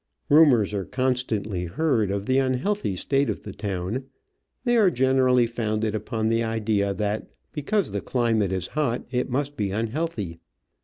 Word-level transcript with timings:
Rumours 0.29 0.73
are 0.73 0.83
constantly 0.83 1.65
heard 1.65 2.09
of 2.09 2.25
the 2.25 2.39
unhealthy 2.39 2.95
state 2.95 3.29
of 3.29 3.43
the 3.43 3.53
town: 3.53 4.05
they 4.63 4.75
are 4.75 4.89
gener 4.89 5.29
ally 5.29 5.45
founded 5.45 5.93
upon 5.93 6.27
the 6.29 6.43
idea 6.43 6.91
that 6.91 7.29
because 7.51 7.91
the 7.91 8.01
climate 8.01 8.51
is 8.51 8.69
hot 8.69 9.05
it 9.11 9.29
must 9.29 9.55
be 9.55 9.69
unhealthy. 9.69 10.39